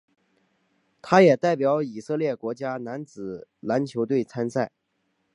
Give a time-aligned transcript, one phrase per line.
[0.99, 4.71] 他也代表以色列国家男子篮球队参赛。